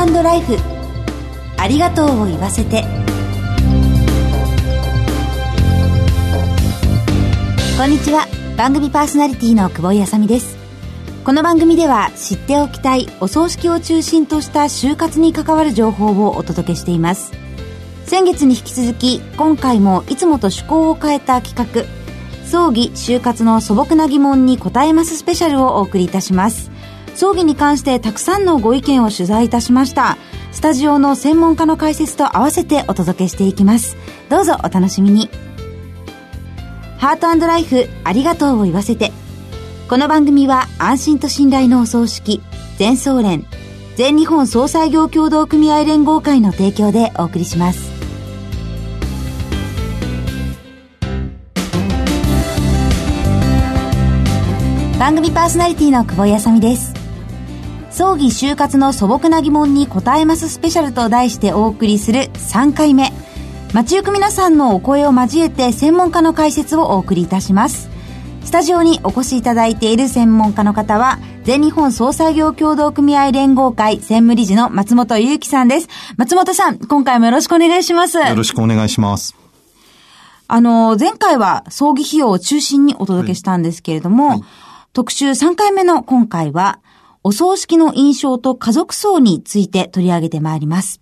[0.00, 0.56] ートライフ。
[1.58, 2.84] ありがとうを言わせて。
[7.76, 8.26] こんにちは。
[8.56, 10.56] 番組パーソナリティの久保井あさみです。
[11.24, 17.32] この番組では知っておきたいお葬式を中心とした就活に関わる情報をお届けしています。
[18.06, 21.84] 先月に引き続き今回もいつもと趣向を変えた企画
[22.44, 26.71] 葬儀就活の素朴な疑問に答えますスペシャルをお送りいたします。
[27.14, 30.16] 葬儀に関してたくさんのご意見を取材いたしました。
[30.50, 33.96] スタジオの専門家の解説と合わせてお届けしていきます。
[34.28, 35.28] どうぞお楽しみに。
[36.98, 39.12] ハートライフありがとうを言わせて。
[39.88, 42.40] この番組は安心と信頼のお葬式
[42.78, 43.44] 全総連
[43.94, 47.92] 全日本総裁業協同組合連合会の提供でお送りします。
[54.98, 57.01] 番組パーソナリティの久保井あさみです。
[57.92, 63.12] 葬儀就活の素朴な疑問に答えますスペシャルと題してお送りする3回目。
[63.74, 67.90] 街行く皆さんのお声を交えて専門家の解説をお送りいたします。
[68.44, 75.88] スタジオにお越しいただいている専門家の方は全日本総裁業協同組合連合会専務理事の松本祐樹さんです。
[76.16, 78.16] 松本さん今回もよろしくお願いします。
[78.16, 79.36] よろしくお願いします。
[80.48, 84.40] あの前回は葬儀費用を中心にお届けしたんですけれども、はい。
[84.40, 84.48] はい
[84.92, 86.78] 特集3回目の今回は、
[87.24, 91.00] お葬式の印象と家族葬について取り上げてまいります。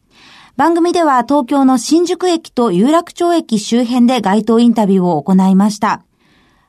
[0.57, 6.03] 番組では東京の新宿駅と有楽町駅周辺で街頭インタビューを行いました。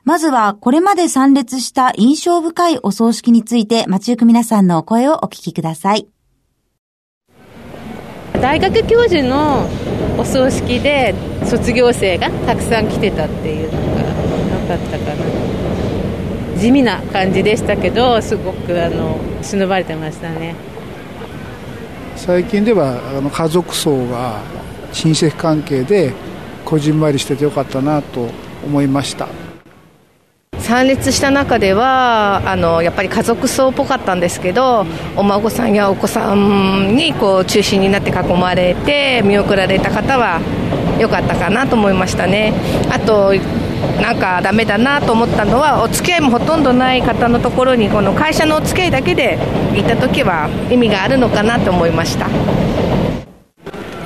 [0.04, 6.08] まずはこれまで参列した印象深いお葬式について街行く皆さんのお声をお聞きください。
[8.40, 9.68] 大学教授の
[10.18, 11.14] お葬式で
[11.44, 15.41] 卒業生がたくさん来てたっていうのが良かったかな。
[16.62, 20.54] 地味な感じでしたけどすごくあの忍ばれてましたね。
[22.14, 24.38] 最近ではあの家族葬が
[24.92, 26.12] 親戚関係で
[26.64, 28.28] こじんまりしててよかったなと
[28.64, 29.26] 思いました。
[30.60, 34.86] 参列した中ではあのやっぱり家族葬っぽかったんですけど
[35.16, 40.40] お孫さんやお子さんにこう中心になって囲まれて見送られた方は
[41.00, 42.52] 良かったかなと思いましたね。
[42.88, 43.34] あと
[44.00, 49.38] なんかダメだなと思ったのはお付き合いもほとんどない方のところにこの会社のお付き合いだけで
[49.74, 52.26] 行った時は意味があるのかなと思いました。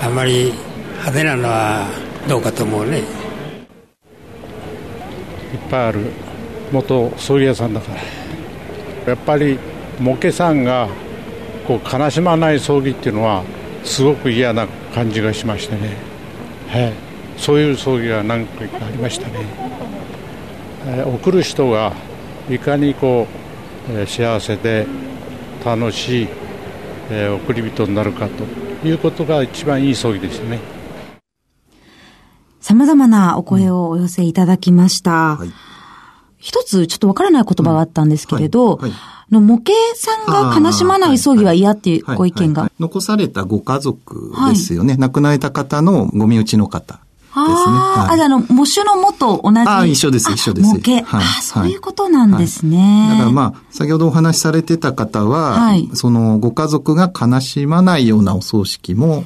[0.03, 0.53] あまり
[0.93, 1.87] 派手なのは
[2.29, 2.99] どうかと思うね。
[2.99, 3.05] いっ
[5.71, 6.01] ぱいある
[6.73, 8.01] 元葬儀屋さんだから。
[9.13, 9.59] やっぱり
[10.01, 10.89] モケさんが
[11.67, 13.45] こう悲しまない葬儀っていうのは
[13.85, 15.97] すごく嫌な感じがしましてね。
[16.69, 17.07] はい。
[17.37, 19.66] そういう葬儀が何回かありましたね、えー、
[20.87, 21.93] 送る人が
[22.49, 23.27] いかにこ
[23.89, 24.87] う、えー、幸せで
[25.65, 26.29] 楽しい、
[27.11, 30.61] えー、送り人になるかということが一番いい葬儀ですね。
[32.61, 35.53] 様々なお声をお寄せいただきました、うんはい、
[36.39, 38.91] 一つちょっとわからない言葉があったんですけれど、うんはい。
[38.91, 39.01] はい。
[39.31, 42.71] の模型さんが悲しまない葬儀は嫌っていうご意見が。
[42.79, 44.97] 残されたご家族ですよね。
[44.97, 47.01] 亡くなられた方のご身内の方。
[47.37, 49.59] あ、はい、あ、あの、模種のもと同じ。
[49.61, 50.69] あ一緒です、一緒です。
[50.69, 51.05] 模型。
[51.05, 53.09] はい、あそういうことなんですね。
[53.11, 59.25] はい、だからまあ、先ほどお話しされてた方は、はい、そのご家族が悲しまないようなお葬式も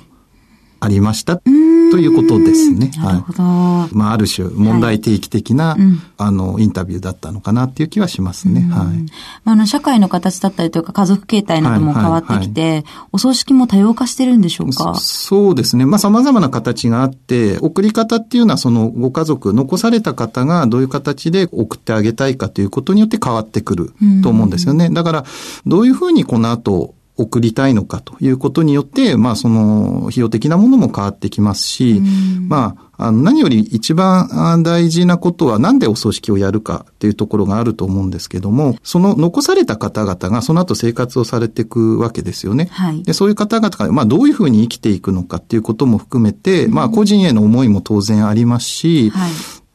[0.80, 1.40] ありました。
[1.44, 2.92] うんということですね。
[2.98, 3.42] なるほど。
[3.42, 8.60] はい、まあ、ある種、問題提起的な、はいうん、あの、インタビューだったのかなっていう気はしますね。
[8.60, 9.06] はい。
[9.42, 14.94] まあ、あの、社会の形だったりというか、家族形態なども変わってきて、はいはいはい、お葬式も多様化してるんでしょうか？
[15.00, 15.84] そうですね。
[15.84, 23.92] まあ、様々な形があって、送り方っていうのは、その、ご家族、残された方がどういう形で送ってあげたいかということによって変わってくる
[24.22, 24.90] と思うんですよね。
[24.90, 25.24] だから、
[25.66, 32.00] どういうふうにこの後、送りたいのかということによって、まあその費用的なものも変わってきますし、
[32.48, 42.68] まあ、あの何より一番大事なことはなんでお葬式をやるかっていうところがあると思うんですけども、その残された方々がその後生活をされていくわけですよね。
[42.70, 49.30] はい、でそういう方々が、まあどういうふうに生きていくのかっていうことも含めて、まあ個人への思いも当然ありますし、はい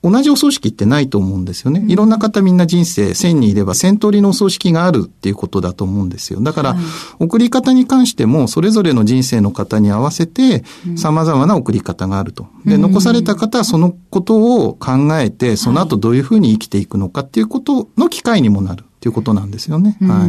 [0.06, 1.84] 同じお葬式ってないと思うんですよね。
[1.88, 6.42] いろんな方みんな人生1000人いれば1000通りのお葬式があるっていうことだと思うんですよ。
[6.42, 6.76] だから、
[7.20, 10.64] 送り方に関してもそれぞれの人生の方に合わせて
[10.96, 12.46] 様々な送り方があると。
[12.66, 19.98] で、残された方はそのことを考えて、その後どういうふうに生きていくのかっていうことの機会にもなるっていうことなんですよね。
[20.02, 20.28] は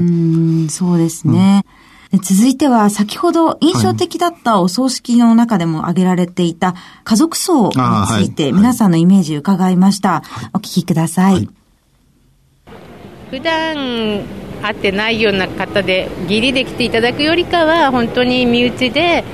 [0.66, 0.70] い。
[0.70, 1.64] そうですね。
[1.68, 1.75] うん
[2.12, 6.74] 続いては先ほど印象的だったお葬式の中でも挙げられていた
[7.04, 10.22] 家族葬について皆さんのイメージ伺いました。
[10.52, 11.48] お聞きください。
[13.30, 14.24] 普段
[14.62, 19.24] 合ってないような方で義理で来ていただくよりかは本当に身内で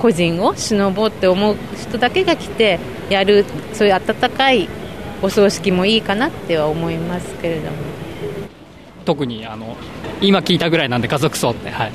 [0.00, 4.68] 個人を忍ぼうって思う人だけが来てやるそういう温かい
[5.22, 7.76] お葬式もいいかなっては思いますけれども
[9.04, 9.76] 特にあの
[10.20, 11.92] 今聞いたぐらいなんで家族葬ってはい。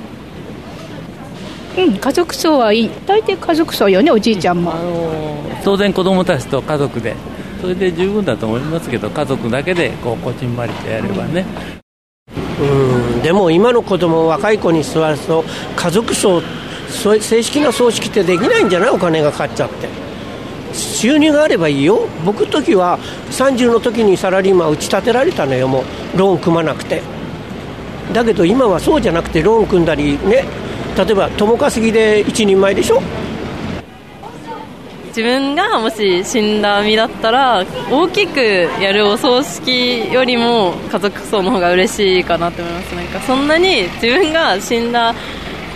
[1.78, 2.90] うん家族葬はいい。
[3.06, 7.16] 大抵家族葬よねおじいちゃんも、あの当然子供たちと家族で
[7.62, 11.46] それで十分だと思いますけど家族だけでこうこじんまりとやればね、
[12.60, 15.44] うんでも今の子供若い子に座ると
[15.76, 16.42] 家族葬
[16.90, 18.90] 正式な葬式ってできないんじゃない？
[18.90, 19.88] お金がかかっちゃって
[20.98, 22.08] 収入があればいいよ。
[22.26, 22.98] 僕の時は
[23.30, 25.68] 30の時にサラリーマン打ち立てられたのよ。
[25.68, 25.84] も
[26.16, 27.04] うローン組まなくて。
[28.14, 30.44] だけど今はそうじゃなくてローン組んだりね。
[30.98, 33.00] 例えば共稼ぎで一人前でしょ？
[35.10, 38.40] 自分がもし死んだ身だったら大きく
[38.82, 42.96] やるお葬式よりも家族葬の方が嬉しいかなと思います。
[42.96, 45.14] なんかそんなに自分が死んだ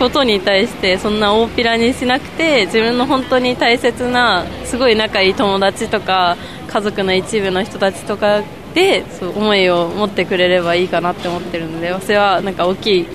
[0.02, 8.42] ことに対してそんな大っぴらにしなくて自分の本当に大切なすごい仲いい友達とか家族の一部の人たちとか
[8.74, 13.06] でそう思いを持ってくれればいいかなって思ってるので私はなんか大きい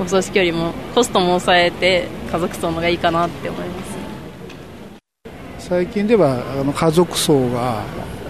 [0.00, 5.68] お葬式よりもコストも抑えて家族葬のがいいかなって思います。
[5.68, 7.82] 最近ではあの家族葬が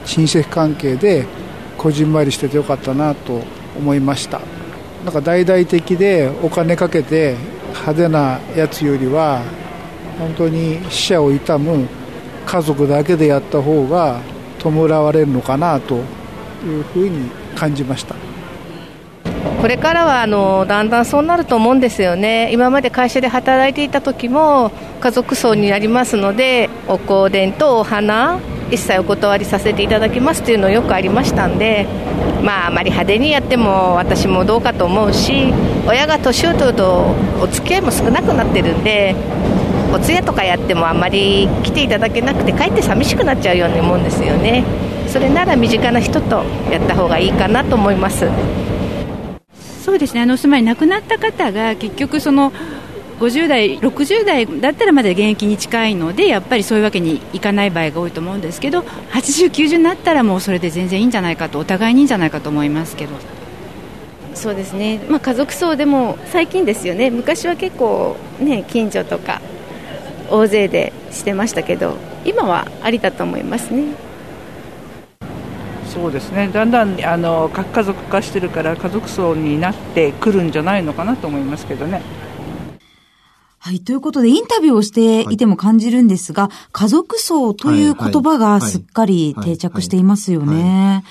[0.05, 1.25] 親戚関係で
[1.78, 3.43] こじんまりしててよかったなと
[3.78, 4.40] 思いました。
[5.05, 7.37] なんか大々的でお金かけて
[7.72, 9.42] 派手なやつよりは
[10.19, 11.88] 本当に死者を悼む
[12.46, 14.20] 家族だけでやった方が
[14.58, 15.98] 弔われるのかなとい
[16.80, 18.14] うふうに感じました。
[19.60, 28.40] これからはあのだんだんそうなると思うんですよね、今まで会社で働いていた時も家族葬になりますので、お香典とお花、
[28.72, 31.86] 一切お断りさせていただきますというのよくありましたんで、
[32.42, 35.52] まあ、あまり派手にやっても私もどうかと思うし、
[35.86, 39.14] 親が年を取るとお付き合いも少なくなってるんで、
[39.92, 44.64] お通夜とかやってもあんまり来ていただけなくて、かえって寂しくなっちゃうように思うんですよね。
[45.06, 48.26] それなら身近な人とやった方がいいかなと思います。
[49.84, 52.52] そうですねあのつまり亡くなった方が結局その
[53.22, 63.12] 50代、60代だったらまだ現役に近いのでやっぱりそういうわけにいかない場合が多いと思うんですけど80、90になったらもうそれで全然いいんじゃないかとお互いにいいんじゃないかと思いますけど。
[64.34, 69.42] そうですね、まあ、家族葬でも最近ですよね昔は結構、ね、近所とか
[70.30, 73.94] 大勢でしてましたけど今はありだと思いますね。
[75.86, 82.00] そうですねだんだんあの核家族化してるから家族葬になってくるんじゃないのかなと思いますけどね。
[83.64, 83.79] はい。
[83.79, 85.37] ということで、インタビューをしてい。
[85.37, 91.05] ても感じるんですが、はい、家族葬という言葉がすっかり定着していますよね。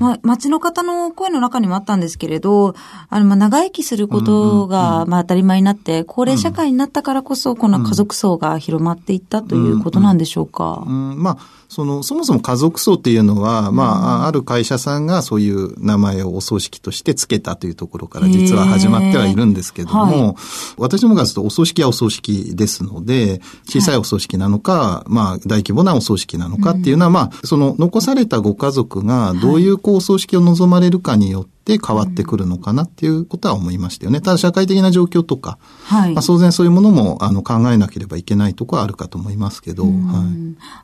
[0.00, 2.74] まあ、街の方の声の中にもあったんですけれど、
[3.08, 10.82] あの、まあ、長生きすることが、まあ、当たり前になって、高齢社会になったからこそ、この家族葬が広まっていったということなんでしょうか？
[10.84, 20.34] うん、まあその、そもそも家族葬っていうのは、まあ、ある会社さんがそういう名前をお葬式として付けたというところから実は始まってはいるんですけども、はい、
[20.76, 34.20] 私どもがするとお葬式はお葬式ですので、小さいお葬式なのか、はい、まあ、大規模なお葬式なのかっていうのは、まあ、その残されたご家族がどういうこうお葬式を望まれるかによって、って変わってくるのかなっていうことは思いましたよね。
[34.20, 39.92] ただ社会的な状況とか、はい、まあ、当然そういうものもあの考えなければいけないところはあるかと思いますけど、はい。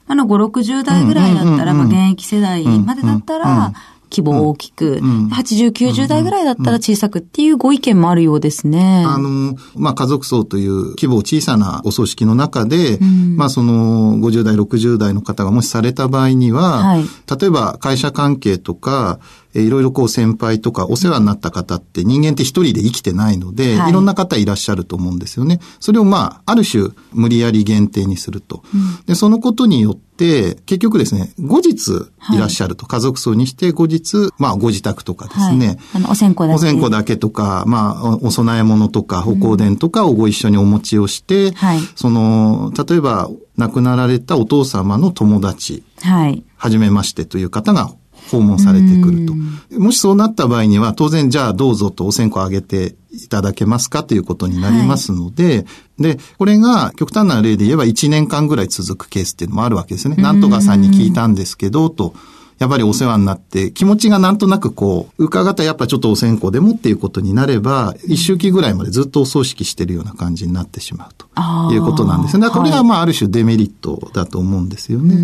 [0.06, 3.72] あの5、60代ぐらいだったら、まあ現役世代までだったら、
[4.10, 9.04] 規模を大きく、うん、80、90代ぐらいだったら小さくっていうご意見もあるようですね。
[9.06, 17.04] あの、まあ、家族葬という規模小さなお葬式の中で、うん、まあ、その50代、60代の方がもしされた場合には、はい、
[17.40, 19.20] 例えば会社関係とか、
[19.54, 25.60] いろいろこう先輩とかお世話になった方って人間って一人で生きてないので、はい、いろんな方いらっしゃると思うんですよね。
[25.80, 28.62] それをまあ、ある種無理やり限定にすると。
[28.74, 31.88] うん、で、そのことによって、結局ですね、後日
[32.34, 35.66] いらっしゃると、はい、家族葬にして後日、まあご自宅とかですね。
[35.66, 36.54] はい、あの、お線香だけ。
[36.54, 46.44] お線香だけとか、まあ、お供え物とか、歩行伝とかをご一緒にお持ちをして、うん、はい、その、例えば、亡くなられたお父様の友達、はい。
[46.56, 47.92] はじめましてという方が
[48.30, 49.34] 訪問されてくると。
[49.78, 55.66] もしそうなった場合には、当然じゃあどうぞとお線香あげていただけますかということになりますので、はい、
[56.02, 60.16] で、これが極端な例で言えば1年間ぐらい続くケースっていうのもあるわけですね。
[60.16, 62.14] なんとかさんに聞いたんですけど、と。
[62.58, 71.26] やっぱりお世話になって、気持ちがなんとなくこう、伺ったやっぱちょっとお線香でもっていうことになれば、一周期ぐらいまでずっとお葬式してるような感じになってしまうと
[71.72, 72.42] いうことなんですね。
[72.42, 75.14] だからこれがまあある種デメリットだと思うんですよね。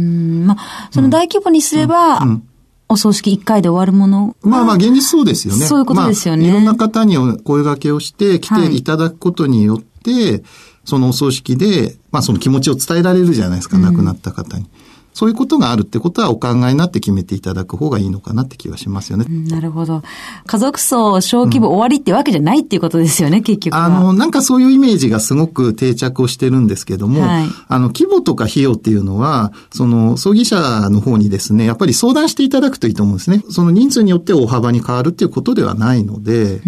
[0.47, 2.54] まあ、その大規模にすれば、うんうんお
[2.95, 5.67] お葬式1回で終わるものまあまあ現実そうですよね。
[5.67, 6.47] そういうことですよね。
[6.47, 10.43] まあ、いろんな方にお声掛けをして来ていただくことによって、はい、
[10.85, 14.67] そのお葬式で、まあその気持ちを伝えられるじゃないですか、亡くなった方に。
[15.15, 19.25] そういうことがあるってことはお考えになって決めていただく方がいいのかなって気はしますよね。
[19.29, 20.03] なるほど。
[20.47, 33.45] 家族層小規模終わりってわけじゃないっていうことですよね、うん、結局あの、なんかそういうイメージがすごく定着をしてるんですけども、はい、あの、規模とか費用っていうのは、その、葬儀者の方にですね、やっぱり相談していただくといいと思うんですね。
[33.51, 36.61] その人数によって大幅に変わるっていうことではないので、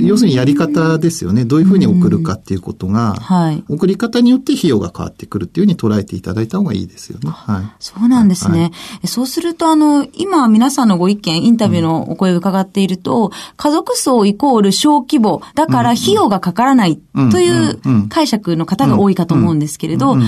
[0.00, 1.44] 要するにやり方ですよね。
[1.44, 7.30] どういうふうに送るかっていうことが、はい、送り方によって費用が変わってくるっていうふうに捉えていただいた方がいいですよね。
[7.30, 7.71] はい。
[7.78, 8.52] そうなんですね。
[8.52, 8.62] ね。
[8.62, 8.68] は
[9.04, 17.00] い、そうすると、あの、今皆さんのご意見、インタビューのお声を伺っていると、うん、家族層イコール小規模、だから費用がかからない
[17.30, 20.26] という解釈の方が多いかと思うんですけれど、必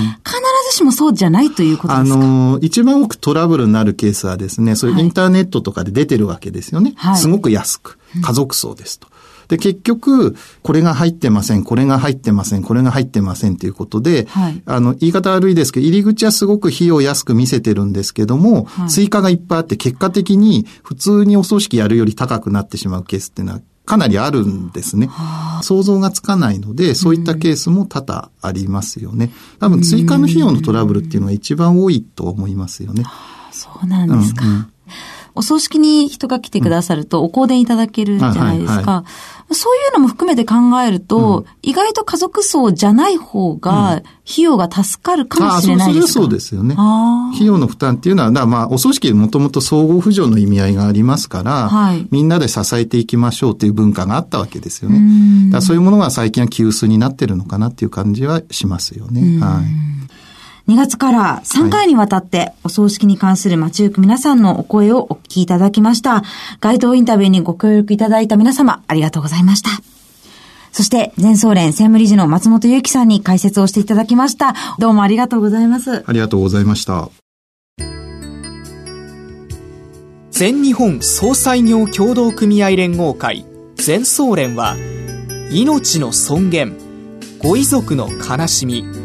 [0.71, 2.15] ずしもそうじゃないということですか？
[2.15, 6.93] あの、一番多くトラブルになるケースはですね、そういうインターネットとかで出てるわけですよね。
[6.95, 7.99] はい、すごく安く。
[8.21, 9.07] 家族層ですと。
[9.47, 25.09] で、結局、これが入ってません、これが入ってません、これが入ってませんということで、はい、あの、言い方悪いですけど、入り口はすごく費用安く見せてるんですけども、はい、追加がいっぱいあって、結果的に普通にお葬式やるより高くなってしまうケースっていうのはかなりあるんですね。
[25.61, 29.31] 想像がつかないので、そういったケースも多々ありますよね。
[29.59, 33.03] 多分追加の費用のトラブルっていうのが一番多いと思いますよね。
[33.51, 34.45] そうなんですか。
[34.45, 34.67] うんうん
[35.35, 39.03] お葬式に人が来てくださるとお香典いただけるじゃないですか。
[39.51, 46.75] そういうのも含めて考えると、うん、意外と家族層じゃない方が、費用が助かるかもしれないですか、うん、そうですよね。
[47.33, 55.51] 費用の負担っていうのは、まあ、お葬式もともと総合扶助の意味合いがありますから、はい、みんなで支えていきましょうという文化があったわけですよね。
[55.51, 59.39] だそういうものが最近は急須になってるのかなっていう感じはしますよね。
[59.39, 59.85] はい。
[60.67, 66.23] 2月から3回にわたってお葬式に関する街行く皆さんのお声をお聞きいただきました。
[66.59, 69.69] 街頭インタビューにご協力いただいた皆様、ありがとうございました。
[70.71, 74.55] そして、全総連専務理事の松本祐樹さんに解説をしていただきました。
[74.79, 76.03] どうもありがとうございます。
[76.05, 77.09] ありがとうございました。
[80.31, 83.45] 全日本総裁業協同組合連合会
[83.75, 84.75] 全総連は
[85.49, 86.77] 命の尊厳
[87.39, 89.04] ご遺族の悲しみ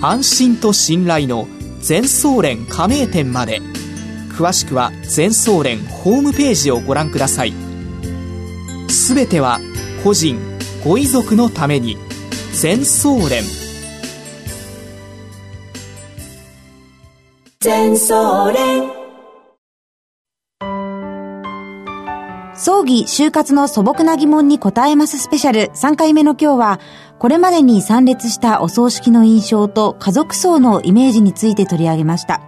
[0.00, 1.48] 安心と信頼の
[1.80, 3.60] 全総連加盟店まで。
[4.30, 7.52] 詳しくは全総連ホームページをご覧ください。
[8.88, 9.58] すべては
[10.04, 10.38] 個人
[10.84, 11.96] ご遺族のために。
[12.52, 13.42] 全総連。
[17.60, 18.87] 全総連。
[22.68, 26.80] 葬儀、就活の素朴な疑問に答えますスペシャル3回目の今日は
[27.18, 32.42] これまでに参列したお葬式の印象と家族葬のイメージについて取り上げました。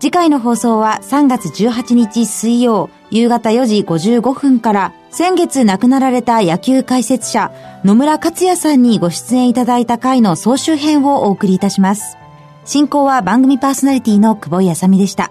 [0.00, 7.52] 次回の放送は3月18日水曜夕方4時55分から先月亡くなられた野球解説者
[7.84, 12.16] 野村克也さんにご出演いただいた回の総集編をお送りいたします。
[12.64, 15.30] 進行は番組パーソナリティの久保井あさみでした。